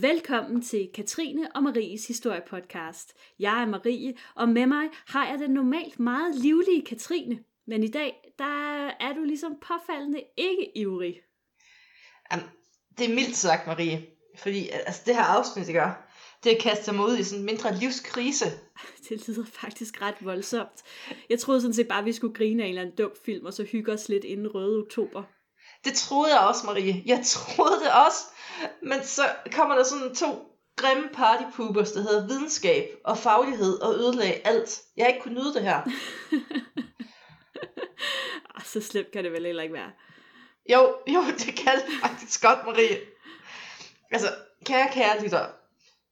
[0.00, 3.12] Velkommen til Katrine og Maries historiepodcast.
[3.38, 7.38] Jeg er Marie, og med mig har jeg den normalt meget livlige Katrine.
[7.66, 11.20] Men i dag, der er du ligesom påfaldende ikke ivrig.
[12.32, 12.46] Jamen,
[12.98, 14.06] det er mildt sagt, Marie.
[14.38, 16.08] Fordi altså, det her afsnit, det gør,
[16.44, 18.44] det kaster mig ud i sådan en mindre livskrise.
[19.08, 20.82] Det lyder faktisk ret voldsomt.
[21.30, 23.46] Jeg troede sådan set bare, at vi skulle grine af en eller anden dum film,
[23.46, 25.22] og så hygge os lidt inden røde oktober.
[25.86, 27.02] Det troede jeg også, Marie.
[27.06, 28.24] Jeg troede det også.
[28.82, 29.22] Men så
[29.52, 34.80] kommer der sådan to grimme partypoopers, der hedder videnskab og faglighed og ødelag alt.
[34.96, 35.82] Jeg ikke kunnet nyde det her.
[38.54, 39.90] Ah, så slemt kan det vel heller ikke være.
[40.72, 42.98] Jo, jo, det kan det faktisk godt, Marie.
[44.10, 44.34] Altså,
[44.64, 45.46] kære, kære lytter.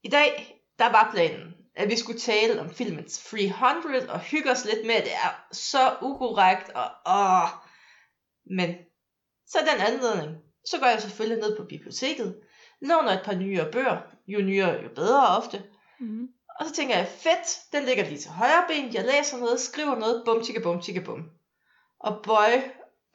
[0.03, 4.65] I dag, der var planen, at vi skulle tale om filmens 300 og hygge os
[4.65, 7.49] lidt med, at det er så ukorrekt og åh.
[8.45, 8.75] Men
[9.47, 12.35] så den anledning, så går jeg selvfølgelig ned på biblioteket,
[12.81, 15.63] låner et par nyere bøger, jo nyere jo bedre ofte,
[15.99, 16.27] Mm-hmm.
[16.59, 19.95] og så tænker jeg, fedt, den ligger lige til højre ben, jeg læser noget, skriver
[19.95, 21.29] noget, bum tika bum tika bum.
[21.99, 22.53] Og boy,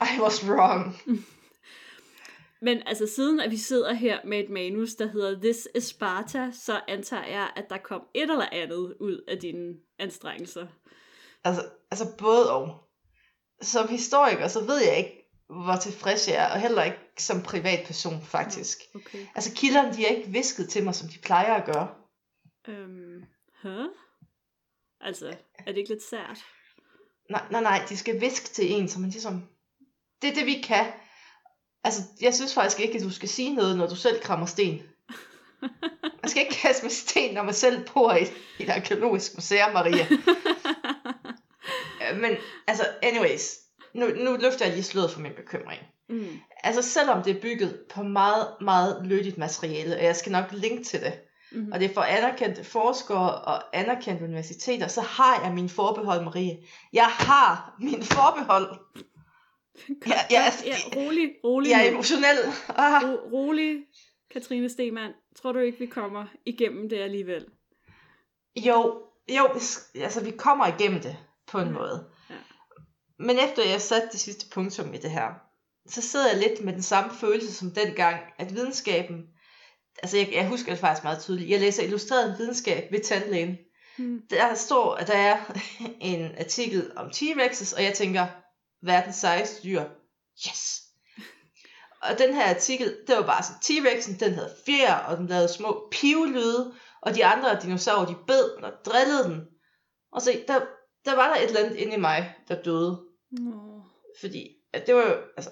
[0.01, 0.97] I was wrong.
[2.63, 6.51] Men altså siden at vi sidder her med et manus, der hedder This is Sparta,
[6.53, 10.67] så antager jeg, at der kom et eller andet ud af dine anstrengelser.
[11.45, 12.87] Altså, altså både og.
[13.63, 15.20] Som historiker, så ved jeg ikke,
[15.51, 18.79] hvor tilfreds jeg er, og heller ikke som privatperson, faktisk.
[18.95, 19.27] Okay.
[19.35, 21.89] Altså, kilderne, de er ikke visket til mig, som de plejer at gøre.
[22.69, 23.25] Øhm,
[23.63, 23.87] huh?
[25.01, 26.39] Altså, er det ikke lidt sært?
[27.31, 29.49] Nej, nej, nej, de skal viske til en, så man ligesom...
[30.23, 30.87] Det er det, vi kan.
[31.85, 34.83] Altså, jeg synes faktisk ikke, at du skal sige noget, når du selv krammer sten.
[36.23, 38.23] Man skal ikke kaste med sten, når man selv bor i,
[38.59, 40.07] i et arkeologisk museum, Maria.
[42.11, 43.57] Øh, Men, altså, anyways.
[43.95, 45.81] Nu, nu løfter jeg lige sløret for min bekymring.
[46.09, 46.27] mm.
[46.65, 50.85] Altså, selvom det er bygget på meget, meget lødigt materiale, og jeg skal nok linke
[50.85, 51.13] til det,
[51.53, 51.73] Mm-hmm.
[51.73, 56.59] og det er for anerkendte forskere og anerkendte universiteter, så har jeg min forbehold, Marie.
[56.93, 58.79] Jeg har min forbehold.
[60.07, 61.71] Ja, ja, altså, ja, rolig, rolig.
[61.71, 62.39] Jeg er emotionel.
[62.69, 63.03] Ah.
[63.05, 63.79] Ro- rolig,
[64.33, 65.13] Katrine Stemann.
[65.43, 67.47] Tror du ikke, vi kommer igennem det alligevel?
[68.57, 69.03] Jo,
[69.37, 69.49] jo,
[69.95, 71.73] altså vi kommer igennem det på en Ja.
[71.73, 72.10] måde.
[73.21, 75.29] Men efter jeg satte det sidste punktum i det her,
[75.89, 79.25] så sidder jeg lidt med den samme følelse som dengang, at videnskaben,
[80.03, 83.59] altså jeg, jeg husker det faktisk meget tydeligt, jeg læser illustreret videnskab ved tandlægen.
[83.99, 84.23] Mm.
[84.31, 85.39] Der står, at der er
[86.01, 88.27] en artikel om T-Rexes, og jeg tænker,
[88.83, 89.85] verdens sejeste dyr.
[90.49, 90.83] Yes!
[92.03, 95.53] Og den her artikel, det var bare sådan, T-Rexen, den havde fjer, og den lavede
[95.53, 99.41] små pivlyde, og de andre dinosaurer, de bed den og drillede den.
[100.13, 100.61] Og se, der,
[101.05, 103.10] der var der et eller andet inde i mig, der døde.
[103.31, 103.83] Nå,
[104.21, 105.51] Fordi at det var jo, altså,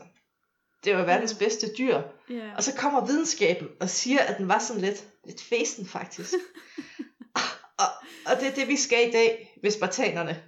[0.85, 2.03] det var verdens bedste dyr.
[2.31, 2.55] ja.
[2.57, 6.35] Og så kommer videnskaben og siger, at den var sådan lidt, lidt fesen faktisk.
[7.83, 7.89] og,
[8.27, 10.43] og det er det, vi skal i dag ved spartanerne.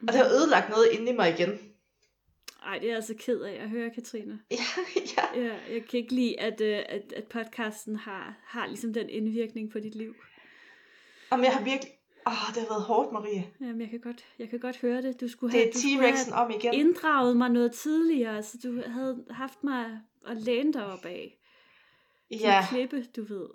[0.00, 1.58] Og det har ødelagt noget inde i mig igen.
[2.62, 4.40] Ej, det er jeg altså ked af at høre, Katrine.
[4.50, 4.56] Ja,
[5.16, 5.40] ja.
[5.40, 9.72] Ja, jeg kan ikke lide, at, øh, at, at podcasten har, har ligesom den indvirkning
[9.72, 10.14] på dit liv.
[11.30, 11.92] Om jeg har virkelig...
[12.26, 13.52] Åh, det har været hårdt, Marie.
[13.60, 15.20] Jamen, jeg kan godt, jeg kan godt høre det.
[15.20, 16.74] Du skulle Det have, er skulle have T-Rexen om igen.
[16.74, 21.38] inddraget mig noget tidligere, så du havde haft mig at læne dig op af.
[22.30, 23.48] Ja, en klippe, du ved.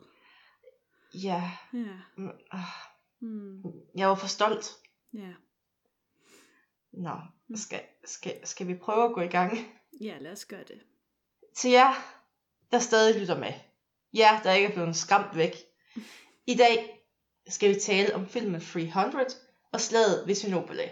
[1.23, 1.51] ja.
[1.73, 1.79] Ja.
[2.17, 2.59] Mm, ah,
[3.19, 3.61] Hmm.
[3.97, 4.71] Jeg var for stolt.
[5.13, 5.33] Ja.
[6.93, 7.11] Nå,
[7.47, 7.55] Mm.
[7.55, 9.57] skal, skal, skal vi prøve at gå i gang?
[10.01, 10.79] ja, lad os gøre det.
[11.55, 11.93] Til jer,
[12.71, 13.53] der stadig lytter med.
[14.13, 15.55] Jer, der ikke er blevet skræmt væk.
[16.47, 16.98] I dag
[17.49, 19.27] skal vi tale om filmen 300
[19.73, 20.91] og slaget ved Sinopole.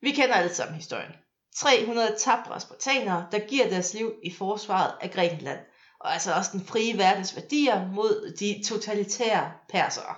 [0.00, 1.12] Vi kender alle sammen historien.
[1.56, 5.60] 300 tabre spartanere, der giver deres liv i forsvaret af Grækenland,
[6.00, 10.14] og altså også den frie verdens værdier mod de totalitære persere.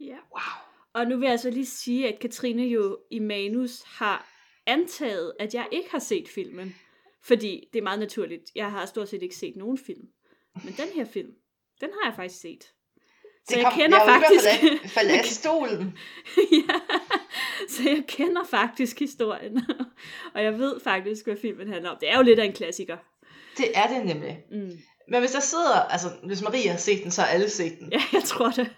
[0.00, 0.16] Ja.
[0.32, 0.64] Wow.
[0.92, 4.28] Og nu vil jeg så lige sige, at Katrine jo i manus har
[4.66, 6.74] antaget, at jeg ikke har set filmen.
[7.22, 8.50] Fordi det er meget naturligt.
[8.54, 10.08] Jeg har stort set ikke set nogen film.
[10.64, 11.30] Men den her film,
[11.80, 12.72] den har jeg faktisk set.
[13.48, 14.44] Så jeg kender jeg i hvert faktisk...
[14.60, 15.98] fald af- faldet af stolen.
[16.68, 16.74] ja,
[17.68, 19.62] så jeg kender faktisk historien.
[20.34, 21.96] og jeg ved faktisk, hvad filmen handler om.
[22.00, 22.96] Det er jo lidt af en klassiker.
[23.56, 24.38] Det er det nemlig.
[24.50, 24.70] Mm.
[25.10, 27.92] Men hvis der sidder, altså hvis Maria har set den, så har alle set den.
[27.92, 28.70] Ja, jeg tror det.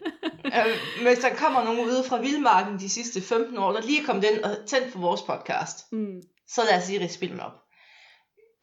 [0.44, 4.24] Øh, hvis der kommer nogen ude fra Vildmarken de sidste 15 år, der lige kommet
[4.24, 6.22] ind og tændt for vores podcast, mm.
[6.48, 7.52] så lad os lige ridse filmen op.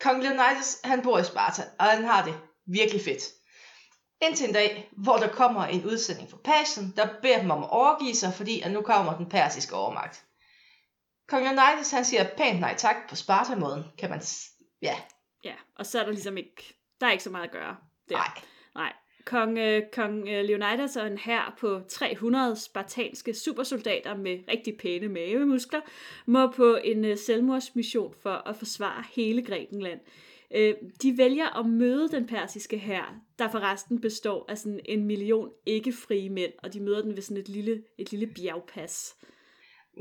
[0.01, 2.33] Kong Leonidas, han bor i Sparta, og han har det
[2.67, 3.23] virkelig fedt.
[4.27, 7.69] Indtil en dag, hvor der kommer en udsending fra Persien, der beder dem om at
[7.69, 10.23] overgive sig, fordi at nu kommer den persiske overmagt.
[11.27, 14.21] Kong Leonidas, han siger pænt nej tak på Sparta-måden, kan man...
[14.81, 14.95] Ja,
[15.43, 16.75] Ja, og så er der ligesom ikke...
[17.01, 17.75] Der er ikke så meget at gøre.
[18.09, 18.15] Der.
[18.15, 18.27] nej.
[18.75, 18.93] Nej.
[19.25, 25.07] Kong, øh, kong øh, Leonidas og en hær på 300 spartanske supersoldater med rigtig pæne
[25.07, 25.81] mavemuskler
[26.25, 29.99] må på en øh, selvmordsmission for at forsvare hele Grækenland.
[30.53, 35.49] Øh, de vælger at møde den persiske hær, der forresten består af sådan en million
[35.65, 39.15] ikke-frie mænd, og de møder den ved sådan et lille, et lille bjergpas.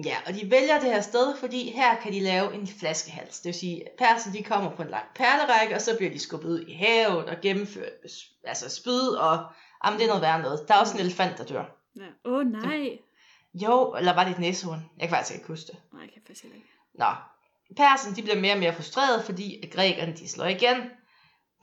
[0.04, 3.40] Ja, og de vælger det her sted, fordi her kan de lave en flaskehals.
[3.40, 6.18] Det vil sige, at persen de kommer på en lang perlerække, og så bliver de
[6.18, 7.92] skubbet ud i havet og gennemført
[8.44, 9.44] altså spyd, og
[9.84, 10.68] jamen, det er noget værre noget.
[10.68, 11.64] Der er også en elefant, der dør.
[11.96, 12.06] Ja.
[12.24, 12.98] Åh oh, nej.
[13.54, 14.90] Jo, eller var det et næsehorn?
[14.98, 15.76] Jeg kan faktisk ikke huske det.
[15.92, 16.72] Nej, jeg kan faktisk ikke.
[16.94, 17.06] Nå,
[17.74, 20.76] persen de bliver mere og mere frustreret, fordi grækerne de slår igen.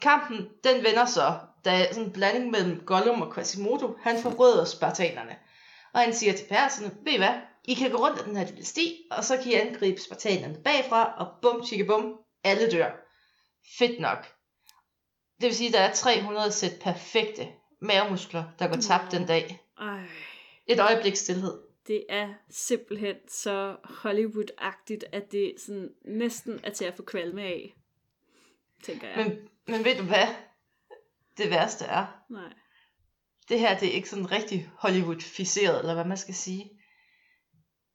[0.01, 5.35] Kampen, den vender så, da sådan en blanding mellem Gollum og Quasimodo, han forrøder spartanerne.
[5.93, 7.33] Og han siger til perserne, ved I hvad,
[7.65, 10.57] I kan gå rundt af den her lille sti, og så kan I angribe spartanerne
[10.63, 12.13] bagfra, og bum, tjekke bum,
[12.43, 12.91] alle dør.
[13.77, 14.27] Fedt nok.
[15.41, 17.47] Det vil sige, at der er 300 sæt perfekte
[17.81, 19.61] mavemuskler, der går tabt den dag.
[20.67, 21.68] Et øjeblik stillhed.
[21.89, 27.75] Det er simpelthen så Hollywood-agtigt, at det sådan næsten er til at få kvalme af,
[28.83, 29.17] tænker jeg.
[29.17, 30.27] Men, men ved du hvad?
[31.37, 32.53] Det værste er, Nej.
[33.49, 36.69] det her det er ikke sådan rigtig Hollywood-ficeret, eller hvad man skal sige.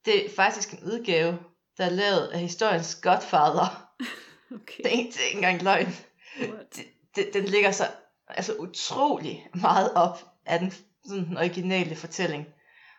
[0.05, 1.39] Det er faktisk en udgave,
[1.79, 3.67] der er lavet af historiens Godfather.
[4.51, 4.83] Okay.
[4.83, 5.87] Det er ikke, det er ikke engang løgn.
[6.41, 6.79] What?
[7.17, 7.85] Det, den ligger så
[8.29, 10.71] altså utrolig meget op af den,
[11.05, 12.47] sådan den originale fortælling.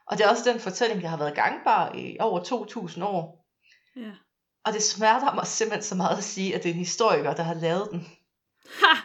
[0.07, 3.45] Og det er også den fortælling, der har været gangbar i over 2000 år.
[3.95, 4.11] Ja.
[4.65, 7.43] Og det smerter mig simpelthen så meget at sige, at det er en historiker, der
[7.43, 8.07] har lavet den.
[8.81, 8.95] Ha!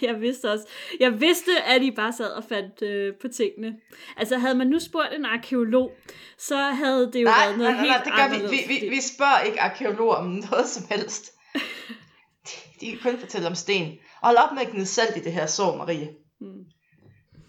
[0.06, 0.66] jeg vidste også.
[1.00, 3.76] Jeg vidste, at I bare sad og fandt øh, på tingene.
[4.16, 5.92] Altså, havde man nu spurgt en arkeolog,
[6.38, 8.56] så havde det jo Nej, været noget nej, nej, helt nej, det gør vi.
[8.56, 11.32] Vi, vi, vi spørger ikke arkeologer om noget som helst.
[12.46, 13.98] De, de kan kun fortælle om sten.
[14.20, 16.10] Og hold op med at gnide salt i det her sår, Marie.
[16.40, 16.64] Mm.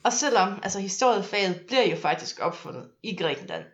[0.03, 3.65] Og selvom altså, historiefaget bliver jo faktisk opfundet i Grækenland,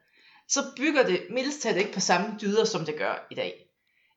[0.47, 3.63] så bygger det mildest talt ikke på samme dyder, som det gør i dag.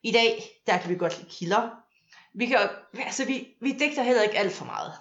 [0.03, 1.69] I dag, der kan vi godt lide kilder.
[2.33, 2.57] Vi, kan,
[2.93, 4.93] altså, vi, vi digter heller ikke alt for meget.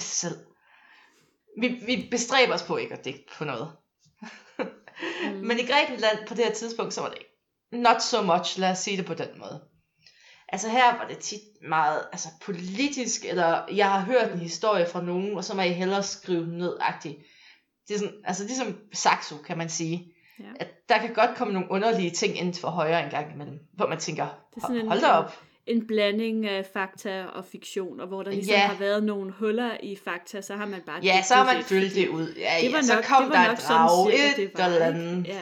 [0.02, 0.36] Selv.
[1.60, 3.72] Vi, vi bestræber os på ikke at digte på noget.
[5.24, 5.36] Mm.
[5.36, 7.18] Men i Grækenland på det her tidspunkt, så var det
[7.72, 9.60] not so much, lad os sige det på den måde.
[10.52, 15.02] Altså her var det tit meget altså, politisk, eller jeg har hørt en historie fra
[15.02, 17.28] nogen, og så må jeg hellere skrive den ned -agtigt.
[17.88, 20.12] Det er sådan, altså ligesom Saxo, kan man sige.
[20.38, 20.44] Ja.
[20.60, 23.86] At der kan godt komme nogle underlige ting ind for højre en gang imellem, hvor
[23.86, 25.38] man tænker, Det er sådan hold da op.
[25.66, 28.66] En blanding af fakta og fiktion, og hvor der ligesom Ja.
[28.66, 31.00] har været nogle huller i fakta, så har man bare...
[31.02, 32.34] Ja, så har man fyldt det ud.
[32.38, 34.86] Ja, Det var ja, så nok, kom det var der nok et drag, et eller
[34.86, 35.26] andet.
[35.26, 35.40] Ja.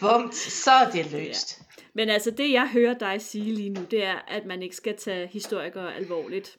[0.00, 1.62] Bum, så er det løst.
[1.94, 4.96] Men altså, det jeg hører dig sige lige nu, det er, at man ikke skal
[4.96, 6.58] tage historikere alvorligt.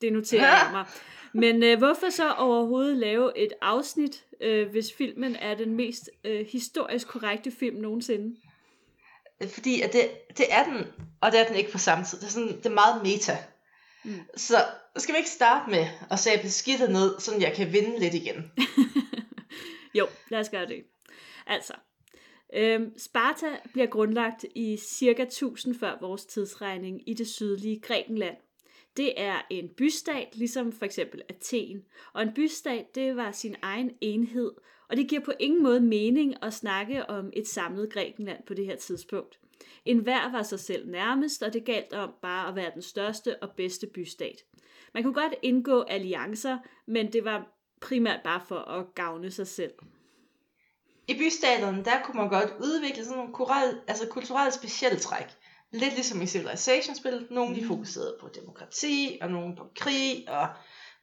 [0.00, 0.86] Det noterer jeg mig.
[1.42, 6.46] Men øh, hvorfor så overhovedet lave et afsnit, øh, hvis filmen er den mest øh,
[6.46, 8.36] historisk korrekte film nogensinde?
[9.48, 10.86] Fordi at det, det er den,
[11.20, 12.18] og det er den ikke på samme tid.
[12.18, 13.38] Det er, sådan, det er meget meta.
[14.04, 14.20] Mm.
[14.36, 14.56] Så
[14.96, 18.52] skal vi ikke starte med at sable skidtet ned, så jeg kan vinde lidt igen.
[19.94, 20.84] Jo, lad os gøre det.
[21.46, 21.72] Altså,
[22.54, 28.36] øhm, Sparta bliver grundlagt i cirka 1000 før vores tidsregning i det sydlige Grækenland.
[28.96, 31.84] Det er en bystat, ligesom for eksempel Athen.
[32.12, 34.52] Og en bystat, det var sin egen enhed,
[34.88, 38.66] og det giver på ingen måde mening at snakke om et samlet Grækenland på det
[38.66, 39.38] her tidspunkt.
[39.84, 43.42] En hver var sig selv nærmest, og det galt om bare at være den største
[43.42, 44.44] og bedste bystat.
[44.94, 47.48] Man kunne godt indgå alliancer, men det var
[47.80, 49.72] primært bare for at gavne sig selv.
[51.08, 55.26] I bystaterne, der kunne man godt udvikle sådan nogle kural, altså kulturelle specialtræk.
[55.72, 57.26] Lidt ligesom i Civilization-spillet.
[57.30, 57.68] Nogle de Mm.
[57.68, 60.48] fokuserede på demokrati, og nogle på krig, og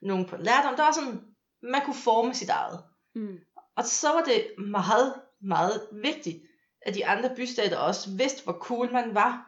[0.01, 0.75] nogle på lærdom.
[0.75, 1.21] Der var sådan,
[1.63, 2.83] man kunne forme sit eget.
[3.15, 3.37] Mm.
[3.77, 6.41] Og så var det meget, meget vigtigt,
[6.81, 9.47] at de andre bystater også vidste, hvor cool man var.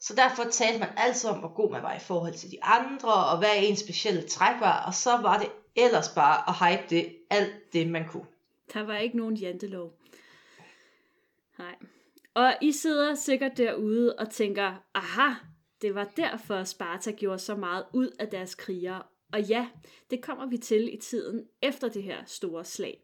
[0.00, 3.14] Så derfor talte man altid om, hvor god man var i forhold til de andre,
[3.14, 4.84] og hvad ens specielle træk var.
[4.86, 8.26] Og så var det ellers bare at hype det, alt det man kunne.
[8.72, 9.98] Der var ikke nogen jantelov.
[11.58, 11.74] Nej.
[12.34, 15.34] Og I sidder sikkert derude og tænker, aha,
[15.82, 19.02] det var derfor Sparta gjorde så meget ud af deres krigere.
[19.32, 19.68] Og ja,
[20.10, 23.02] det kommer vi til i tiden efter det her store slag.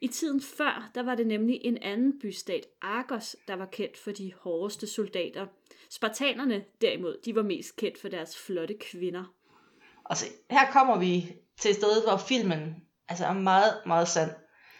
[0.00, 4.10] I tiden før, der var det nemlig en anden bystat, Argos, der var kendt for
[4.10, 5.46] de hårdeste soldater.
[5.90, 9.34] Spartanerne derimod, de var mest kendt for deres flotte kvinder.
[10.04, 12.74] Og se, her kommer vi til et sted, hvor filmen
[13.08, 14.30] altså er meget, meget sand.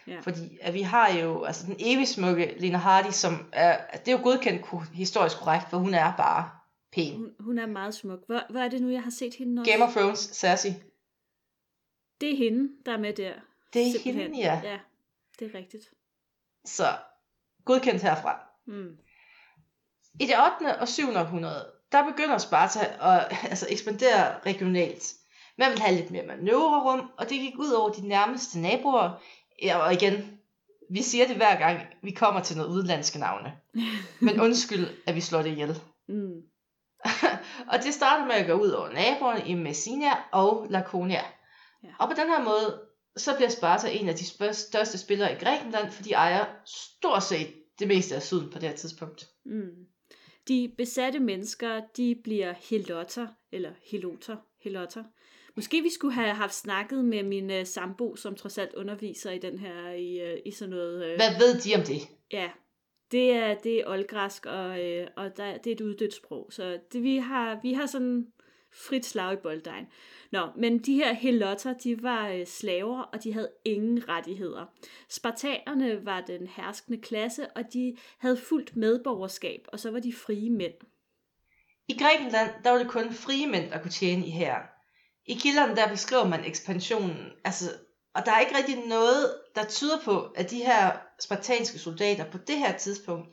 [0.07, 0.19] Ja.
[0.19, 4.11] Fordi at vi har jo altså den evig smukke Lena Hardy, som er, det er
[4.11, 6.49] jo godkendt historisk korrekt, for hun er bare
[6.91, 7.17] pæn.
[7.17, 8.19] Hun, hun er meget smuk.
[8.25, 9.71] Hvor, hvor er det nu, jeg har set hende også?
[9.71, 10.73] Game of Thrones, Cersei.
[12.21, 13.33] Det er hende, der er med der.
[13.73, 14.21] Det er Simpelthen.
[14.21, 14.61] hende, ja.
[14.63, 14.79] Ja,
[15.39, 15.83] det er rigtigt.
[16.65, 16.85] Så
[17.65, 18.39] godkendt herfra.
[18.65, 18.97] Mm.
[20.19, 20.79] I det 8.
[20.79, 21.09] og 7.
[21.09, 25.13] århundrede, der begynder Sparta at altså, ekspandere regionalt.
[25.57, 29.23] Man vil have lidt mere manøvrerum, og det gik ud over de nærmeste naboer.
[29.63, 30.39] Ja, og igen,
[30.89, 33.53] vi siger det hver gang, vi kommer til noget udenlandske navne.
[34.19, 35.81] Men undskyld, at vi slår det ihjel.
[36.07, 36.41] Mm.
[37.71, 41.21] og det starter med at gå ud over naboerne i Messina og Laconia.
[41.83, 41.89] Ja.
[41.99, 42.81] Og på den her måde,
[43.17, 47.53] så bliver Sparta en af de største spillere i Grækenland, for de ejer stort set
[47.79, 49.27] det meste af syden på det her tidspunkt.
[49.45, 49.69] Mm.
[50.47, 55.03] De besatte mennesker, de bliver helotter, eller heloter, helotter.
[55.57, 59.39] Måske vi skulle have haft snakket med min uh, sambo, som trods alt underviser i
[59.39, 61.11] den her, i, uh, i sådan noget...
[61.11, 62.01] Uh, Hvad ved de om det?
[62.31, 62.49] Ja,
[63.11, 66.47] det er, det er oldgræsk, og, øh, og der, det er et uddødt sprog.
[66.49, 68.27] Så det, vi, har, vi har sådan
[68.73, 69.87] frit slag i bolddejen.
[70.31, 74.65] Nå, men de her helotter, de var øh, slaver, og de havde ingen rettigheder.
[75.09, 80.49] Spartanerne var den herskende klasse, og de havde fuldt medborgerskab, og så var de frie
[80.49, 80.73] mænd.
[81.87, 84.76] I Grækenland, der var det kun frie mænd, der kunne tjene i her.
[85.27, 87.71] I kilderne, der beskriver man ekspansionen, altså,
[88.13, 92.37] og der er ikke rigtig noget, der tyder på, at de her spartanske soldater på
[92.37, 93.27] det her tidspunkt,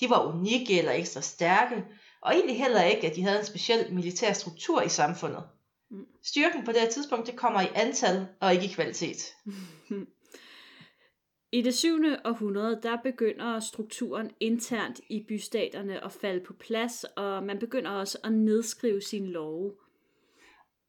[0.00, 1.84] de var unikke eller ekstra stærke,
[2.20, 5.42] og egentlig heller ikke, at de havde en speciel militær struktur i samfundet.
[5.90, 6.06] Mm.
[6.22, 9.34] Styrken på det her tidspunkt, det kommer i antal og ikke i kvalitet.
[11.52, 12.04] I det 7.
[12.24, 18.18] århundrede, der begynder strukturen internt i bystaterne at falde på plads, og man begynder også
[18.24, 19.72] at nedskrive sine love.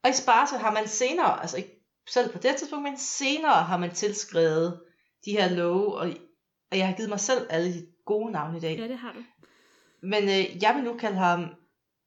[0.08, 3.78] Og i Sparta har man senere, altså ikke selv på det tidspunkt, men senere har
[3.78, 4.80] man tilskrevet
[5.26, 6.10] de her love, og,
[6.72, 8.78] og jeg har givet mig selv alle de gode navne i dag.
[8.78, 9.24] Ja, det har du.
[10.02, 11.46] Men øh, jeg vil nu kalde ham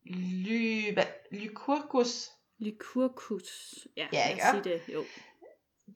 [0.07, 2.31] Ly, hvad, Lycurgus.
[2.59, 3.77] Lycurgus.
[3.97, 4.43] Ja, Ja, ikke?
[4.51, 4.83] sige det.
[4.95, 5.05] Jo.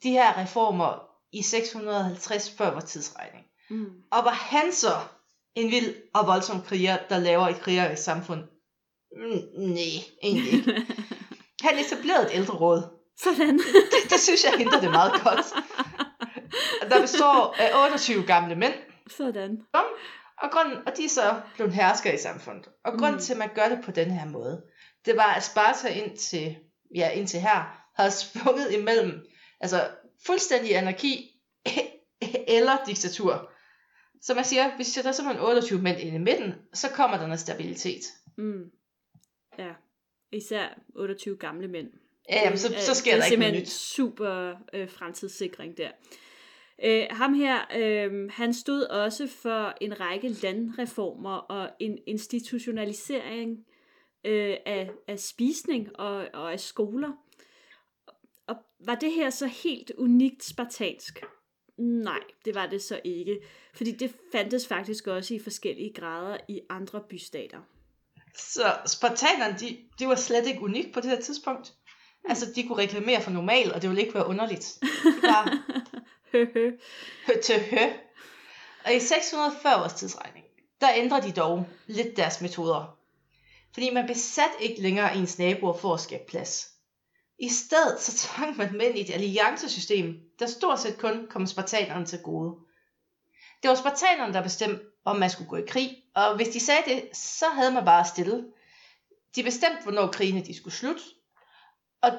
[0.03, 3.47] De her reformer i 650 før vores tidsregning.
[3.71, 4.03] Mm.
[4.11, 4.93] Og var han så
[5.55, 8.41] en vild og voldsom kriger, der laver et krigerisk samfund?
[9.17, 10.87] Mm, nej, egentlig ikke.
[11.65, 12.83] Han etablerede et ældre råd.
[13.19, 13.59] Sådan.
[13.93, 15.47] Det, det synes jeg henter det meget godt.
[16.91, 18.75] Der består af 28 gamle mænd,
[19.17, 19.59] Sådan.
[20.43, 22.69] og, grunden, og de er så blevet herskere i samfundet.
[22.85, 23.21] Og grunden Mm.
[23.21, 24.63] til, at man gør det på den her måde,
[25.07, 26.57] det var, at Sparta indtil,
[26.95, 29.27] ja, indtil her havde sprunget imellem
[29.61, 29.89] altså
[30.27, 31.41] fuldstændig anarki
[32.57, 33.51] eller diktatur.
[34.23, 37.27] Så man siger, hvis der er simpelthen 28 mænd inde i midten, så kommer der
[37.27, 38.03] noget stabilitet.
[38.39, 38.63] Mm.
[39.59, 39.71] Ja.
[40.35, 41.91] Især 28 gamle mænd.
[42.31, 43.69] Ja, jamen, så, er- så sker det der er ikke noget nyt.
[43.69, 45.91] super øh, fremtidssikring der.
[46.85, 53.67] Øh, ham her, øh, han stod også for en række landreformer og en institutionalisering
[54.25, 57.13] øh, af, af spisning og, og af skoler.
[58.47, 61.25] Og var det her så helt unikt spartansk?
[61.79, 63.41] Nej, det var det så ikke.
[63.75, 67.59] Fordi det fandtes faktisk også i forskellige grader i andre bystater.
[68.37, 71.73] Så spartanerne, de, de var slet ikke unik på det her tidspunkt.
[72.29, 74.79] Altså, de kunne reklamere for normal, og det ville ikke være underligt.
[76.33, 76.71] Høhø.
[77.27, 77.79] hø til hø.
[78.85, 80.45] Og i 640 års tidsregning,
[80.81, 82.99] der ændrer de dog lidt deres metoder.
[83.75, 86.71] Fordi man besat ikke længere ens naboer for at skabe plads.
[87.39, 92.07] I stedet så tvang man mænd i et alliancesystem, der stort set kun kom spartanerne
[92.07, 92.57] til gode.
[93.63, 96.83] Det var spartanerne, der bestemte, om man skulle gå i krig, og hvis de sagde
[96.87, 98.47] det, så havde man bare stille.
[99.37, 101.03] De bestemte, hvornår krigene de skulle slutte,
[102.03, 102.11] og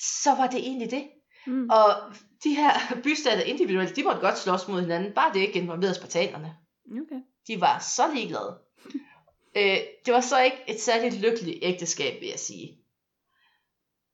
[0.00, 1.10] så var det egentlig det.
[1.46, 1.70] Mm.
[1.70, 2.72] Og de her
[3.04, 6.56] bystater individuelt, de måtte godt slås mod hinanden, bare det ikke involverede spartanerne.
[6.90, 7.20] Okay.
[7.46, 8.58] De var så ligeglade.
[9.56, 12.78] øh, det var så ikke et særligt lykkeligt ægteskab, vil jeg sige.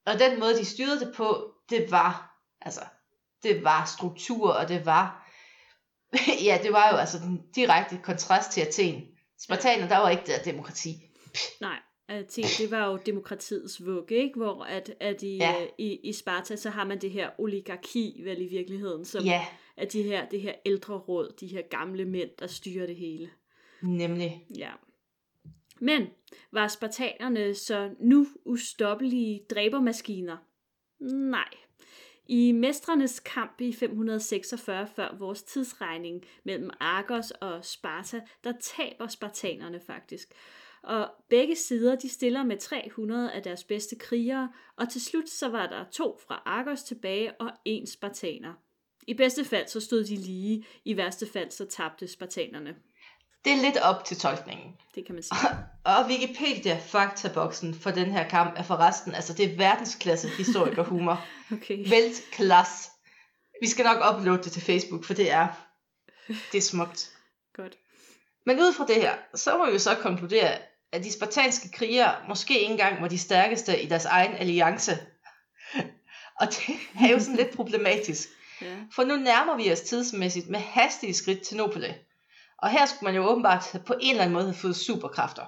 [0.07, 2.81] Og den måde, de styrede det på, det var, altså,
[3.43, 5.24] det var struktur, og det var,
[6.45, 9.03] ja, det var jo altså den direkte kontrast til Athen.
[9.39, 10.95] Spartaner, der var ikke der demokrati.
[11.61, 11.79] Nej,
[12.09, 14.37] Athen, det var jo demokratiets vugge, ikke?
[14.37, 15.55] Hvor at, at i, Ja.
[15.79, 19.85] i, i Sparta, så har man det her oligarki, vel i virkeligheden, som Ja, er
[19.87, 23.31] de her, det her ældre råd, de her gamle mænd, der styrer det hele.
[23.83, 24.47] nemlig.
[24.57, 24.71] Ja.
[25.81, 26.07] Men
[26.53, 30.37] var spartanerne så nu ustoppelige dræbermaskiner?
[31.01, 31.49] Nej.
[32.27, 39.81] I mestrenes kamp i 546 før vores tidsregning mellem Argos og Sparta, der taber spartanerne
[39.81, 40.29] faktisk.
[40.83, 45.49] Og begge sider de stiller med 300 af deres bedste krigere, og til slut så
[45.49, 48.55] var der to fra Argos tilbage og en spartaner.
[49.07, 52.77] I bedste fald så stod de lige, i værste fald så tabte spartanerne
[53.45, 54.77] det er lidt op til tolkningen.
[54.95, 55.39] Det kan man sige.
[55.85, 61.25] Og Wikipedia faktaboksen for den her kamp er forresten, altså det er verdensklasse historikerhumor.
[61.53, 61.91] Okay.
[61.91, 62.91] Weltklasse.
[63.61, 65.49] Vi skal nok uploade det til Facebook, for det er,
[66.53, 67.11] det er smukt.
[67.57, 67.79] Godt.
[68.47, 70.59] Men ud fra det her, så må vi jo så konkludere,
[70.93, 74.93] at de spartanske krigere måske ikke engang var de stærkeste i deres egen alliance.
[76.41, 78.29] Og det er jo sådan lidt problematisk.
[78.63, 78.77] Ja.
[78.95, 81.95] For nu nærmer vi os tidsmæssigt med hastige skridt til Nopole.
[82.65, 85.47] Og her skulle man jo åbenbart på en eller anden måde have fået superkræfter.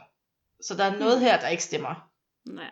[0.61, 2.11] Så der er noget her, der ikke stemmer.
[2.49, 2.71] Nej.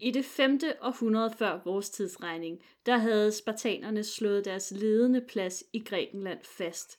[0.00, 0.60] I det 5.
[0.82, 6.98] århundrede før vores tidsregning, der havde spartanerne slået deres ledende plads i Grækenland fast.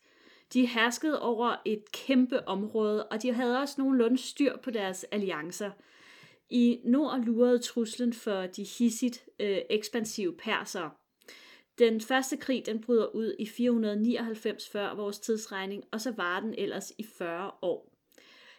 [0.54, 5.72] De herskede over et kæmpe område, og de havde også nogenlunde styr på deres alliancer.
[6.50, 10.92] I nord lurede truslen for de hissigt øh, ekspansive persere.
[11.80, 16.56] Den første krig den bryder ud i 499 før vores tidsregning, og så var den
[16.58, 17.94] ellers i 40 år.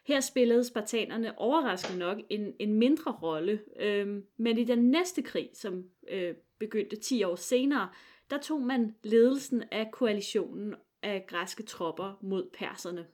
[0.06, 5.50] Her spillede spartanerne overraskende nok en, en mindre rolle, øhm, men i den næste krig,
[5.54, 7.88] som øh, begyndte 10 år senere,
[8.30, 13.06] der tog man ledelsen af koalitionen af græske tropper mod perserne.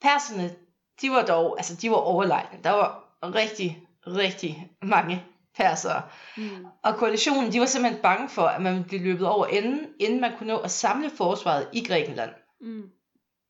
[0.00, 0.56] Perserne,
[1.02, 2.60] de var dog, altså de var overlegne.
[2.64, 5.24] Der var rigtig, rigtig mange
[5.58, 6.02] persere.
[6.36, 6.66] Mm.
[6.82, 10.20] Og koalitionen, de var simpelthen bange for, at man ville blive løbet over enden, inden
[10.20, 12.30] man kunne nå at samle forsvaret i Grækenland.
[12.60, 12.90] Mm.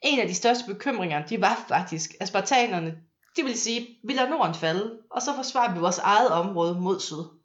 [0.03, 2.99] En af de største bekymringer, de var faktisk, at spartanerne,
[3.37, 7.01] de ville sige, vi lader Norden falde, og så forsvarer vi vores eget område mod
[7.01, 7.39] syd.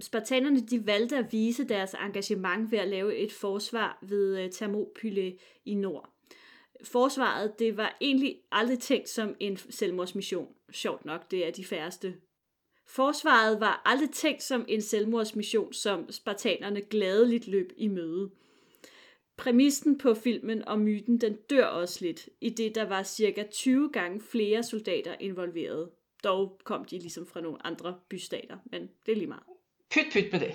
[0.00, 5.32] Spartanerne de valgte at vise deres engagement ved at lave et forsvar ved øh, Thermopylæ
[5.64, 6.10] i nord.
[6.84, 10.48] Forsvaret det var egentlig aldrig tænkt som en selvmordsmission.
[10.72, 12.14] Sjovt nok, det er de færreste.
[12.88, 18.30] Forsvaret var aldrig tænkt som en selvmordsmission, som spartanerne gladeligt løb i møde.
[19.36, 23.90] Præmissen på filmen og myten, den dør også lidt, i det der var cirka 20
[23.92, 25.88] gange flere soldater involveret.
[26.24, 29.42] Dog kom de ligesom fra nogle andre bystater, men det er lige meget.
[29.90, 30.54] Pyt pyt med det.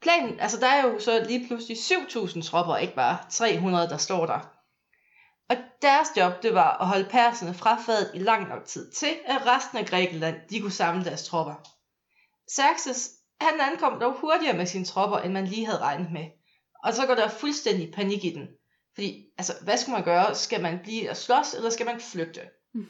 [0.00, 4.26] Planen, altså der er jo så lige pludselig 7.000 tropper, ikke bare 300, der står
[4.26, 4.59] der.
[5.50, 9.18] Og deres job, det var at holde perserne fra fadet i lang nok tid til,
[9.26, 11.54] at resten af Grækenland, de kunne samle deres tropper.
[12.56, 13.10] Xerxes,
[13.40, 16.26] han ankom dog hurtigere med sine tropper, end man lige havde regnet med.
[16.84, 18.48] Og så går der fuldstændig panik i den.
[18.94, 20.34] Fordi, altså, hvad skal man gøre?
[20.34, 22.40] Skal man blive og slås, eller skal man flygte?
[22.74, 22.88] Mm.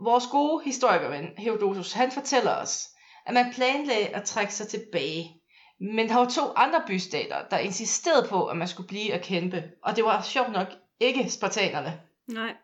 [0.00, 2.88] Vores gode historikerven, Herodotus, han fortæller os,
[3.26, 5.40] at man planlagde at trække sig tilbage.
[5.80, 9.70] Men der var to andre bystater, der insisterede på, at man skulle blive og kæmpe.
[9.82, 10.68] Og det var sjovt nok
[11.06, 12.00] ikke spartanerne.
[12.26, 12.54] Nej.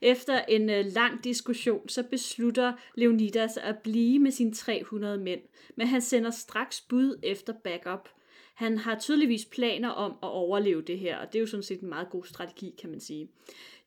[0.00, 5.40] Efter en øh, lang diskussion, så beslutter Leonidas at blive med sine 300 mænd,
[5.76, 8.08] men han sender straks bud efter backup.
[8.54, 11.80] Han har tydeligvis planer om at overleve det her, og det er jo sådan set
[11.80, 13.28] en meget god strategi, kan man sige.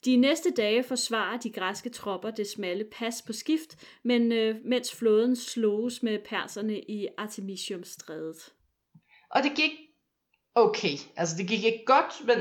[0.05, 4.95] De næste dage forsvarer de græske tropper det smalle pas på skift, men øh, mens
[4.95, 8.53] flåden sloges med perserne i Artemisium-strædet.
[9.29, 9.71] Og det gik
[10.55, 10.97] okay.
[11.15, 12.38] Altså det gik ikke godt, men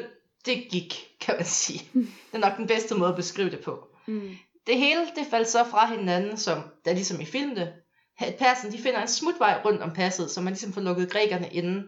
[0.46, 1.90] det gik, kan man sige.
[2.32, 3.88] Det er nok den bedste måde at beskrive det på.
[4.06, 4.36] Mm.
[4.66, 7.74] Det hele, det faldt så fra hinanden, som der ligesom i filmene.
[8.18, 11.48] At persen, de finder en smutvej rundt om passet, så man ligesom får lukket grækerne
[11.48, 11.84] inden.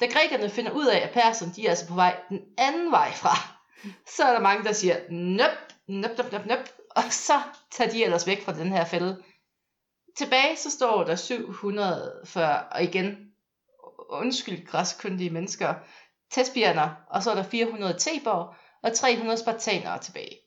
[0.00, 3.12] Da grækerne finder ud af, at perserne, de er altså på vej den anden vej
[3.12, 3.34] fra,
[4.16, 5.50] så er der mange, der siger, nøp,
[5.86, 9.22] nøp, nøp, nøp, nøp, og så tager de ellers væk fra den her fælde.
[10.16, 13.32] Tilbage så står der 740, og igen,
[14.08, 15.74] undskyld græskyndige mennesker,
[16.30, 20.38] tespianer, og så er der 400 teber og 300 spartanere tilbage.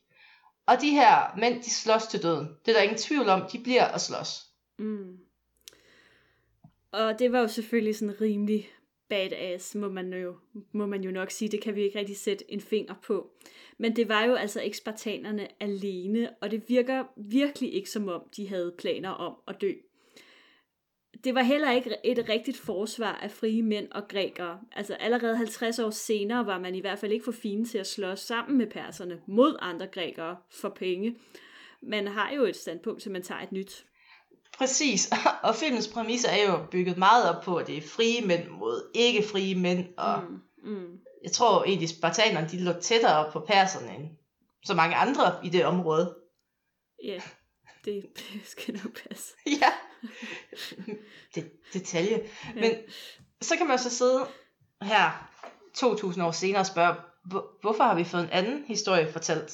[0.66, 2.48] Og de her mænd, de slås til døden.
[2.64, 4.42] Det er der ingen tvivl om, de bliver at slås.
[4.78, 5.18] Mm.
[6.92, 8.68] Og det var jo selvfølgelig sådan rimelig
[9.08, 10.36] badass, må man, jo,
[10.72, 11.48] må man jo nok sige.
[11.48, 13.30] Det kan vi ikke rigtig sætte en finger på.
[13.78, 18.22] Men det var jo altså ikke spartanerne alene, og det virker virkelig ikke som om,
[18.36, 19.72] de havde planer om at dø.
[21.24, 24.60] Det var heller ikke et rigtigt forsvar af frie mænd og grækere.
[24.72, 27.86] Altså allerede 50 år senere var man i hvert fald ikke for fine til at
[27.86, 31.16] slås sammen med perserne mod andre grækere for penge.
[31.82, 33.86] Man har jo et standpunkt, til man tager et nyt.
[34.58, 38.48] Præcis, og filmens præmisser er jo bygget meget op på, at det er frie mænd
[38.48, 40.22] mod ikke frie mænd, og
[40.64, 40.98] Mm, mm.
[41.22, 44.08] jeg tror egentlig, spartanerne de lå tættere på perserne end
[44.64, 46.16] så mange andre i det område.
[47.04, 47.20] Ja,
[47.84, 48.06] det
[48.52, 49.34] skal nok passe.
[49.46, 49.72] ja,
[51.34, 52.22] det, detalje.
[52.54, 52.72] Men
[53.42, 54.26] så kan man så sidde
[54.82, 55.30] her
[55.74, 56.94] 2000 år senere og spørge,
[57.24, 59.52] hvor- hvorfor har vi fået en anden historie fortalt?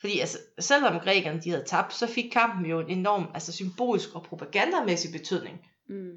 [0.00, 4.14] Fordi altså, selvom grækerne de havde tabt, så fik kampen jo en enorm altså, symbolisk
[4.14, 5.60] og propagandamæssig betydning.
[5.88, 6.10] Mm.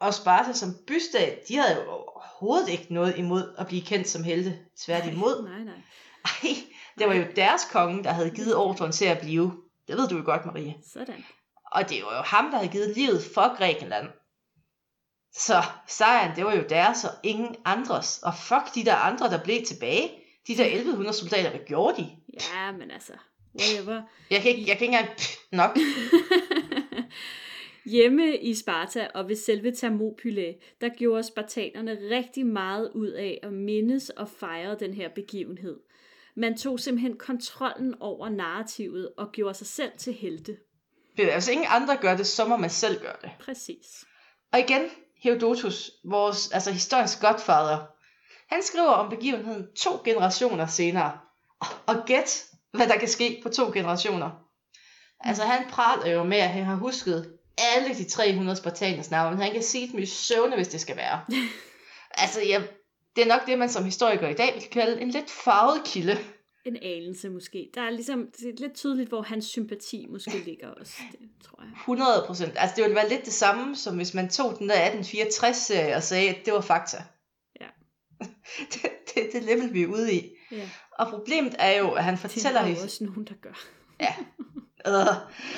[0.00, 4.22] Og Sparta som bystat, de havde jo overhovedet ikke noget imod at blive kendt som
[4.24, 4.58] helte.
[4.80, 5.48] Tværtimod.
[5.48, 5.74] Nej, nej.
[6.24, 6.48] Ej,
[6.98, 9.61] det var jo deres konge, der havde givet ordren til at blive.
[9.88, 10.74] Det ved du jo godt, Marie.
[10.92, 11.24] Sådan.
[11.72, 14.08] Og det var jo ham, der havde givet livet for Grækenland.
[15.32, 18.20] Så sejren, det var jo deres og ingen andres.
[18.22, 20.10] Og fuck de der andre, der blev tilbage.
[20.46, 22.08] De der 1100 soldater, hvad gjorde de?
[22.54, 23.12] Ja, men altså,
[23.60, 24.02] whatever.
[24.30, 25.18] Jeg kan ikke, jeg kan ikke engang
[25.52, 25.76] nok.
[27.84, 33.52] Hjemme i Sparta og ved selve Thermopylæ, der gjorde spartanerne rigtig meget ud af at
[33.52, 35.80] mindes og fejre den her begivenhed.
[36.36, 40.56] Man tog simpelthen kontrollen over narrativet og gjorde sig selv til helte.
[41.14, 43.30] Hvis ingen andre gør det, så må man selv gøre det.
[43.40, 44.04] Præcis.
[44.52, 44.82] Og igen,
[45.22, 47.86] Herodotus, vores, altså historiens godfather,
[48.48, 51.18] han skriver om begivenheden to generationer senere.
[51.86, 54.30] Og, gæt, hvad der kan ske på to generationer.
[55.20, 59.42] Altså han praler jo med, at han har husket alle de 300 spartaners navne.
[59.42, 61.24] Han kan sige dem i søvne, hvis det skal være.
[62.22, 62.62] altså, ja,
[63.16, 66.18] det er nok det, man som historiker i dag vil kalde en lidt farvet kilde.
[66.64, 67.70] En anelse måske.
[67.74, 71.62] Der er ligesom det er lidt tydeligt, hvor hans sympati måske ligger også, det tror
[71.62, 71.72] jeg.
[71.80, 72.52] 100 procent.
[72.56, 76.02] Altså, det ville være lidt det samme, som hvis man tog den der 1864-serie og
[76.02, 76.96] sagde, at det var fakta.
[77.60, 77.66] Ja.
[78.72, 80.30] det, det, det level, vi er ude i.
[80.52, 80.68] Ja.
[80.98, 82.60] Og problemet er jo, at han Det fortæller...
[82.60, 83.64] er der jo også nogen, der gør.
[84.00, 84.14] Ja.
[84.86, 85.16] Øh.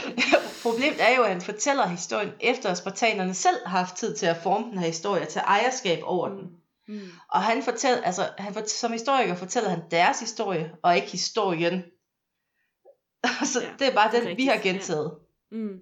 [0.63, 4.27] Problemet er jo, at han fortæller historien, efter at spartanerne selv har haft tid til
[4.27, 6.51] at forme den her historie, til ejerskab over den.
[6.89, 7.01] Mm.
[7.31, 11.83] Og han fortæller, altså, han, fort- som historiker fortæller han deres historie, og ikke historien.
[13.53, 14.79] så Ja, det er bare det er den, vi har rigtigt, ja.
[14.79, 15.13] gentaget.
[15.51, 15.81] Mm.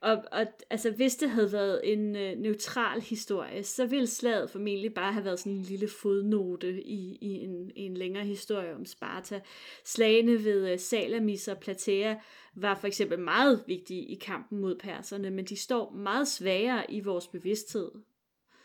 [0.00, 4.94] Og, og altså, hvis det havde været en øh, neutral historie, så ville slaget formentlig
[4.94, 8.84] bare have været sådan en lille fodnote i, i, en, i en længere historie om
[8.84, 9.40] Sparta.
[9.84, 12.16] Slagene ved øh, Salamis og Platea
[12.54, 17.00] var for eksempel meget vigtige i kampen mod perserne, men de står meget svagere i
[17.00, 17.90] vores bevidsthed.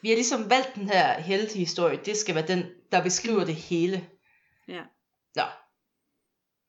[0.01, 1.99] Vi har ligesom valgt den her heltehistorie.
[2.05, 4.09] Det skal være den, der beskriver det hele.
[4.67, 4.81] Ja.
[5.35, 5.43] Nå.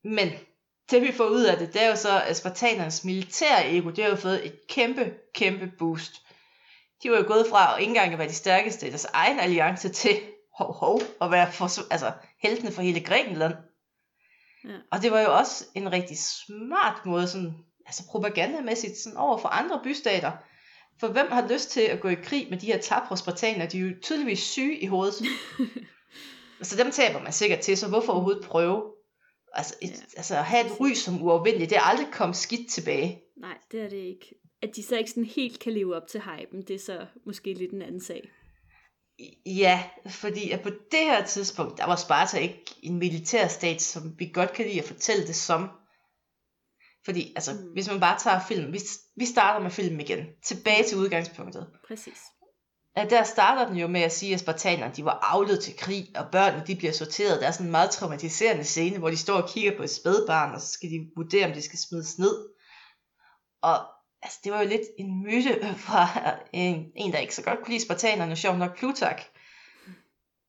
[0.05, 0.31] Men
[0.91, 4.05] det vi får ud af det, det er jo så, at spartanernes militære ego, det
[4.05, 6.13] har jo fået et kæmpe, kæmpe boost.
[7.03, 9.41] De var jo gået fra at ikke engang at være de stærkeste i deres egen
[9.41, 10.21] alliance til,
[10.59, 13.55] hov, hov, at være for, altså, heltene for hele Grækenland.
[14.65, 14.77] Ja.
[14.93, 17.55] Og det var jo også en rigtig smart måde, sådan,
[17.87, 20.33] altså propagandamæssigt, sådan over for andre bystater.
[21.03, 23.67] For hvem har lyst til at gå i krig med de her tapre spartaner?
[23.69, 25.15] De er jo tydeligvis syge i hovedet.
[26.63, 28.83] så dem taber man sikkert til, så hvorfor overhovedet prøve?
[29.55, 29.95] Altså, et, Ja.
[30.17, 33.21] altså at have et ry som uovervindeligt, det er aldrig kommet skidt tilbage.
[33.37, 34.35] Nej, det er det ikke.
[34.63, 37.55] At de så ikke sådan helt kan leve op til hypen, det er så måske
[37.55, 38.29] lidt en anden sag.
[39.47, 44.31] Ja, fordi at på det her tidspunkt, der var Sparta ikke en militærstat, som vi
[44.35, 45.69] godt kan lide at fortælle det som.
[47.05, 47.73] Fordi, altså, Mm.
[47.73, 48.81] hvis man bare tager film, vi,
[49.17, 51.67] vi starter med filmen igen, tilbage til udgangspunktet.
[51.89, 52.19] Præcis.
[52.97, 56.09] At der starter den jo med at sige, at spartanerne, de var avlet til krig,
[56.17, 57.41] og børnene, de bliver sorteret.
[57.41, 60.55] Der er sådan en meget traumatiserende scene, hvor de står og kigger på et spædbarn,
[60.55, 62.49] og så skal de vurdere, om de skal smides ned.
[63.63, 63.77] Og
[64.23, 66.09] altså, det var jo lidt en myte fra
[66.53, 69.23] en, en der ikke så godt kunne lide spartanerne, sjov nok Plutark.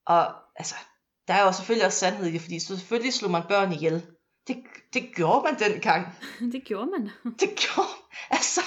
[0.05, 0.75] Og altså,
[1.27, 4.05] der er jo selvfølgelig også sandhed i det, fordi så selvfølgelig slog man børn ihjel.
[4.47, 4.57] Det,
[4.93, 6.07] det gjorde man dengang.
[6.53, 7.09] Det gjorde man.
[7.23, 7.89] Det gjorde,
[8.29, 8.61] altså.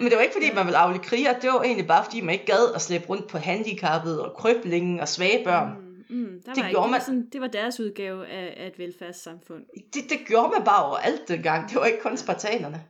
[0.00, 1.38] Men det var ikke fordi, man ville afle kriger.
[1.40, 5.00] Det var egentlig bare fordi, man ikke gad at slæbe rundt på handicappede og krøblingen
[5.00, 5.68] og svage børn.
[6.08, 7.00] Mm, mm, der Det var gjorde ikke, man.
[7.00, 9.64] sådan, det var deres udgave af, af et velfærdssamfund.
[9.94, 11.68] Det, det gjorde man bare overalt dengang.
[11.68, 12.84] Det var ikke kun spartanerne.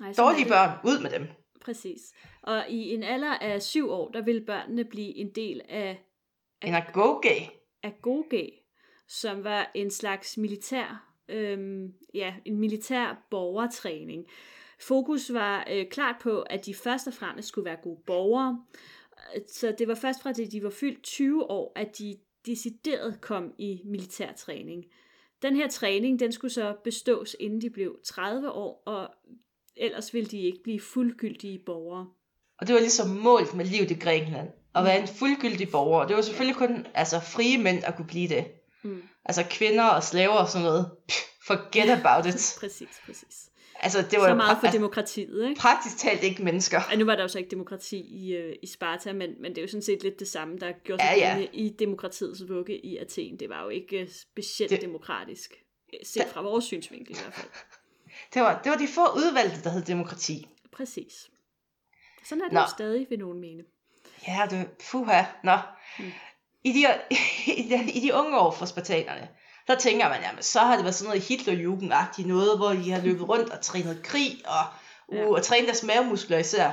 [0.00, 1.26] Nej, Dårlige børn, ud med dem.
[1.64, 1.98] Præcis.
[2.42, 5.98] Og i en alder af syv år, der vil børnene blive en del af
[6.62, 7.50] En agoge.
[7.82, 8.50] Agoge,
[9.08, 14.26] som var en slags militær, øhm, ja, en militær borgertræning.
[14.80, 18.64] Fokus var øh, klart på, at de først og fremmest skulle være gode borgere.
[19.46, 23.52] Så det var først fra det, de var fyldt 20 år, at de decideret kom
[23.58, 24.84] i militærtræning.
[25.42, 29.08] Den her træning, den skulle så bestås, inden de blev 30 år, og
[29.76, 32.06] ellers ville de ikke blive fuldgyldige borgere.
[32.58, 34.48] Og det var ligesom målt med livet i Grækenland.
[34.74, 36.06] At være en fuldgyldig borger.
[36.06, 38.44] Det var selvfølgelig kun altså, frie mænd, der kunne blive det.
[38.82, 39.02] Mm.
[39.24, 40.90] Altså kvinder og slaver og sådan noget.
[41.46, 42.54] Forget about it.
[42.60, 43.50] Præcis, præcis.
[43.80, 45.60] Altså, det var Så meget for demokratiet, ikke?
[45.60, 46.78] praktisk talt ikke mennesker.
[46.80, 49.58] Ej, nu var der jo så ikke demokrati i, øh, i Sparta, men, men det
[49.58, 51.46] er jo sådan set lidt det samme, der gjorde sig Ja, ja.
[51.52, 53.36] i demokratiets vugge i Athen.
[53.40, 55.54] Det var jo ikke øh, specielt Det- demokratisk,
[55.94, 57.50] øh, set fra vores synsvinkel i hvert fald.
[58.34, 60.48] Det var, det var de få udvalgte, der hed demokrati.
[60.72, 61.30] Præcis.
[62.24, 62.60] Sådan er det Nå.
[62.60, 63.62] jo stadig, vil nogen mene.
[64.28, 65.24] Ja, det fuha.
[65.44, 65.56] Nå.
[65.98, 66.04] Mm.
[66.64, 66.86] I, de,
[67.60, 69.28] i, de, I de unge år for spartanerne,
[69.66, 73.00] der tænker man, jamen, så har det været sådan noget Hitlerjugend-agtigt noget, hvor de har
[73.00, 74.64] løbet rundt og trænet krig, og,
[75.08, 75.26] uh, Ja.
[75.26, 76.70] og trænet deres mavemuskler især.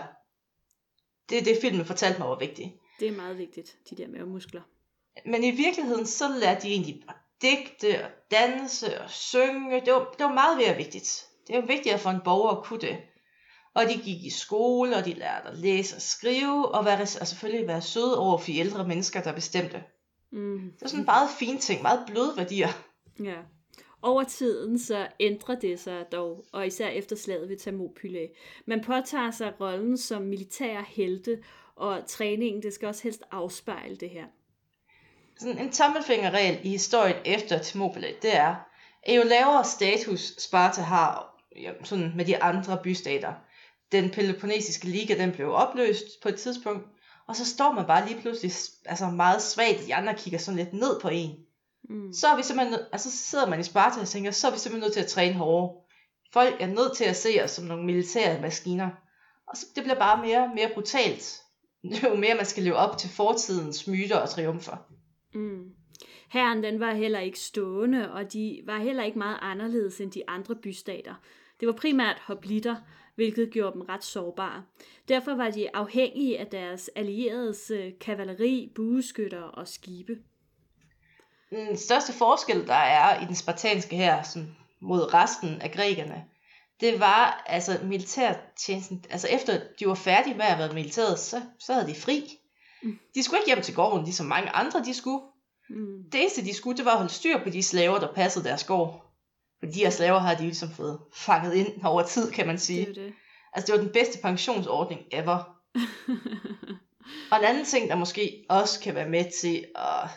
[1.29, 2.69] Det er det, filmen fortalte mig var vigtigt.
[2.99, 4.61] Det er meget vigtigt, de der mavemuskler.
[5.25, 7.03] Men i virkeligheden, så lærte de egentlig
[7.41, 9.81] digte og danse og synge.
[9.85, 11.25] Det var, det var meget mere vigtigt.
[11.47, 12.97] Det er jo vigtigt for en borger at kunne det.
[13.75, 17.27] Og de gik i skole, og de lærte at læse og skrive, og, være, og
[17.27, 19.83] selvfølgelig være søde over for ældre mennesker, der bestemte.
[20.31, 20.59] Mm.
[20.59, 22.67] Det var sådan en meget fine ting, meget bløde værdier.
[23.23, 23.35] Ja.
[24.01, 28.27] Over tiden så ændrer det sig dog, og især efter slaget ved Thermopylæ.
[28.65, 31.43] Man påtager sig rollen som militære helte,
[31.75, 34.25] og træningen det skal også helst afspejle det her.
[35.39, 38.55] Sådan en tommelfingerregel i historien efter Thermopylæ, det er,
[39.03, 41.35] at jo lavere status Sparta har
[41.83, 43.33] sådan med de andre bystater,
[44.01, 46.87] den Peloponnesiske Liga den blev opløst på et tidspunkt,
[47.27, 48.51] og så står man bare lige pludselig
[48.85, 51.35] altså meget svagt, de andre kigger sådan lidt ned på en.
[51.89, 52.13] Mm.
[52.13, 54.57] Så er vi simpelthen, altså så sidder man i Sparta og tænker, så er vi
[54.57, 55.75] simpelthen nødt til at træne hårdere.
[56.33, 58.89] Folk er nødt til at se os som nogle militære maskiner.
[59.47, 61.41] Og så, det bliver bare mere mere brutalt,
[62.03, 64.77] jo mere man skal leve op til fortidens myter og triumfer.
[65.33, 65.63] Mm.
[66.29, 70.29] Herren den var heller ikke stående, og de var heller ikke meget anderledes end de
[70.29, 71.15] andre bystater.
[71.59, 72.75] Det var primært hoplitter,
[73.15, 74.63] hvilket gjorde dem ret sårbare.
[75.07, 80.17] Derfor var de afhængige af deres allieredes øh, kavaleri, bueskytter og skibe.
[81.49, 84.47] Den største forskel, der er i den spartanske her som
[84.81, 86.23] mod resten af grækerne,
[86.79, 89.05] det var altså militærtjenesten.
[89.09, 92.39] Altså efter de var færdige med at være militæret, så, så havde de fri.
[92.83, 92.99] Mm.
[93.15, 95.23] De skulle ikke hjem til gården, ligesom mange andre de skulle.
[95.69, 96.03] Mm.
[96.11, 98.63] Det eneste de skulle, det var at holde styr på de slaver, der passede deres
[98.63, 99.04] gård.
[99.59, 102.85] For de her slaver har de ligesom fået fanget ind over tid, kan man sige.
[102.85, 103.13] Det er det.
[103.53, 105.57] Altså det var den bedste pensionsordning ever.
[107.31, 110.09] og en anden ting, der måske også kan være med til at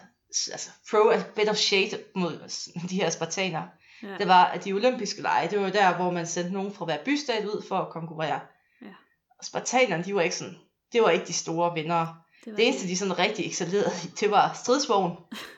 [0.52, 2.50] altså, throw a bit of shade mod
[2.90, 3.62] de her spartaner,
[4.02, 4.16] ja.
[4.18, 7.04] det var, at de olympiske lege, det var der, hvor man sendte nogen fra hver
[7.04, 8.40] bystat ud for at konkurrere.
[8.82, 8.92] Ja.
[9.38, 10.56] Og spartanerne, de var ikke sådan,
[10.92, 12.24] det var ikke de store vinder.
[12.44, 15.16] Det, det eneste, de sådan rigtig excellerede i, det var stridsvogn.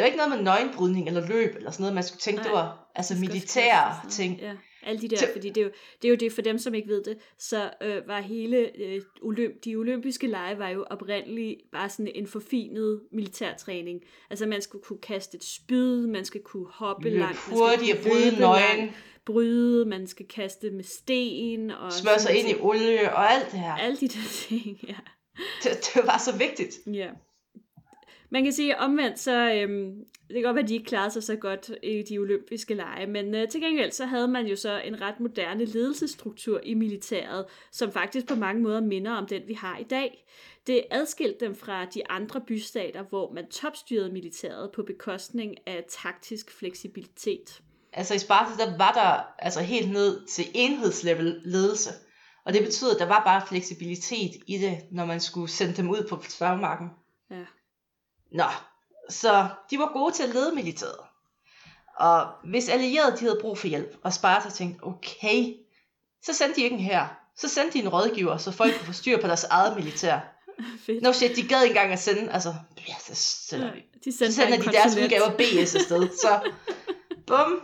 [0.00, 2.44] det var ikke noget med nøgenbrydning eller løb, eller sådan noget, man skulle tænke, Nej,
[2.44, 4.40] det var altså militære ting.
[4.40, 5.70] Ja alle de der, fordi det er, jo,
[6.02, 9.02] det er jo det for dem, som ikke ved det, så øh, var hele øh,
[9.22, 14.00] olymp, de olympiske lege var jo oprindeligt bare sådan en forfinet militærtræning.
[14.30, 18.02] Altså man skulle kunne kaste et spyd, man skal kunne hoppe Løb langt, hurtigt og
[18.02, 18.90] bryde nøgen.
[19.26, 21.70] Bryde, man skal kaste med sten.
[21.70, 23.74] Og Smør sig ind i olie og alt det her.
[23.74, 24.94] Alle de der ting, ja.
[25.62, 26.74] Det, det var så vigtigt.
[26.86, 27.08] Ja.
[28.32, 31.22] Man kan sige omvendt, så øhm, det kan godt være, at de ikke klarede sig
[31.22, 34.80] så godt i de olympiske lege, men øh, til gengæld så havde man jo så
[34.80, 39.54] en ret moderne ledelsesstruktur i militæret, som faktisk på mange måder minder om den, vi
[39.54, 40.26] har i dag.
[40.66, 46.50] Det adskilte dem fra de andre bystater, hvor man topstyrede militæret på bekostning af taktisk
[46.58, 47.62] fleksibilitet.
[47.92, 51.90] Altså i Sparta, der var der altså helt ned til enhedslevel ledelse.
[52.44, 55.90] Og det betyder, at der var bare fleksibilitet i det, når man skulle sende dem
[55.90, 56.88] ud på slagmarken.
[57.30, 57.44] Ja.
[58.32, 58.44] Nå,
[59.08, 60.96] så de var gode til at lede militæret.
[61.96, 65.54] Og hvis allierede de havde brug for hjælp, og Sparta tænkte, okay,
[66.22, 67.06] så sendte de ikke en her.
[67.36, 70.18] Så sendte de en rådgiver, så folk kunne få styr på deres eget militær.
[70.86, 71.02] Fedt.
[71.02, 72.54] No shit, de gad ikke engang at sende, altså,
[72.88, 73.84] ja, så sender vi.
[74.04, 76.50] De så sender de deres udgaver BS afsted, så
[77.26, 77.60] bum,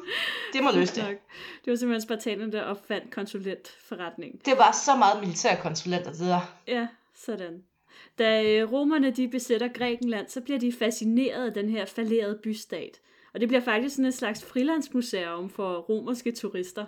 [0.52, 1.18] det må løse det.
[1.64, 4.44] Det var simpelthen spartanerne, der opfandt konsulentforretning.
[4.44, 6.40] Det var så meget militærkonsulenter, det der.
[6.66, 7.62] Ja, sådan.
[8.18, 13.00] Da øh, romerne de besætter Grækenland, så bliver de fascineret af den her falderede bystat.
[13.34, 16.86] Og det bliver faktisk sådan et slags frilandsmuseum for romerske turister.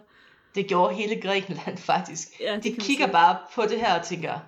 [0.54, 2.40] Det gjorde hele Grækenland faktisk.
[2.40, 3.12] Ja, de kigger sige.
[3.12, 4.38] bare på det her og tænker,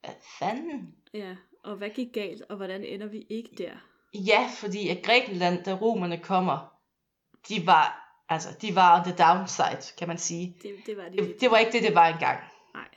[0.00, 0.94] hvad fanden?
[1.14, 3.70] Ja, og hvad gik galt, og hvordan ender vi ikke der?
[4.14, 6.72] Ja, fordi at Grækenland, da romerne kommer,
[7.48, 10.56] de var, altså, de var on the downside, kan man sige.
[10.62, 12.40] Det, det var de det, det var ikke det, det var engang.
[12.74, 12.88] Nej.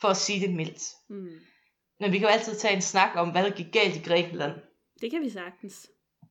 [0.00, 0.82] For at sige det mildt.
[1.08, 1.40] Mm.
[2.00, 4.52] Men vi kan jo altid tage en snak om, hvad der gik galt i Grækenland.
[5.00, 5.86] Det kan vi sagtens.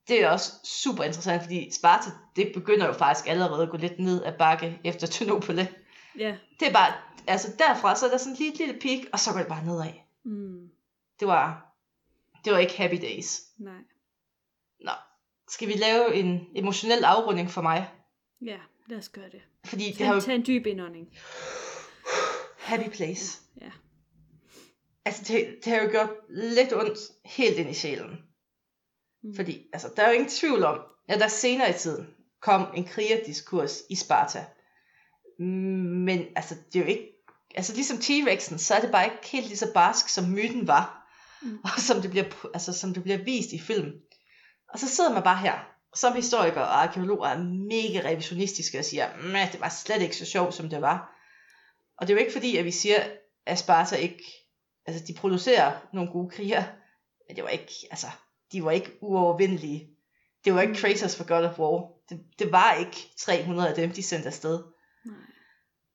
[0.08, 4.00] Det er også super interessant, fordi Sparta, det begynder jo faktisk allerede at gå lidt
[4.00, 5.68] ned ad bakke efter Tynopole.
[6.20, 6.36] Ja.
[6.60, 6.94] Det er bare,
[7.28, 9.66] altså derfra, så er der sådan lige et lille peak, og så går det bare
[9.66, 9.94] nedad.
[10.24, 10.70] Mm.
[11.20, 11.76] Det var,
[12.46, 13.42] det var ikke happy days.
[13.58, 13.82] Nej.
[14.80, 14.92] Nå,
[15.48, 17.90] skal vi lave en emotionel afrunding for mig?
[18.42, 19.42] Ja, lad os gøre det.
[19.66, 20.22] Fordi tag, det har jo...
[20.22, 21.08] Tag en dyb indånding.
[22.58, 23.40] Happy place.
[23.49, 23.49] Ja.
[25.06, 28.20] Altså det, det har jo gjort lidt ondt helt ind i sjælen.
[29.24, 29.36] Mm.
[29.36, 32.08] Fordi altså, der er jo ingen tvivl om, at der senere i tiden
[32.42, 34.46] kom en krigerdiskurs i Sparta.
[35.40, 37.08] Men altså, det er jo ikke,
[37.56, 41.12] altså ligesom T-Rexen, så er det bare ikke helt lige så barsk, som myten var.
[41.42, 41.58] Mm.
[41.64, 43.92] Og som det, bliver, altså, som det bliver vist i film.
[44.74, 45.60] Og så sidder man bare her,
[45.96, 50.26] som historiker og arkeolog er mega revisionistiske og siger, at det var slet ikke så
[50.26, 51.16] sjovt, som det var.
[51.98, 53.04] Og det er jo ikke fordi, at vi siger,
[53.46, 54.24] at Sparta ikke
[54.90, 56.64] altså de producerer nogle gode kriger,
[57.28, 58.08] men det var ikke, altså,
[58.52, 59.90] de var ikke uovervindelige.
[60.46, 60.80] Det var ikke Mm.
[60.80, 61.92] Kratos for God of War.
[62.10, 64.64] Det, det var ikke 300 af dem, de sendte afsted.
[65.06, 65.16] Nej.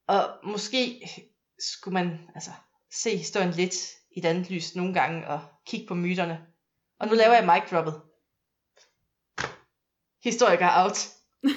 [0.07, 1.09] Og måske
[1.59, 2.51] skulle man altså,
[2.93, 3.75] se historien lidt
[4.11, 6.47] i et andet lys nogle gange og kigge på myterne.
[7.01, 8.01] Og nu laver jeg mic droppet.
[10.23, 10.99] Historiker out.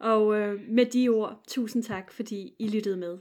[0.00, 3.18] Og øh, med de ord, tusind tak, fordi I lyttede med.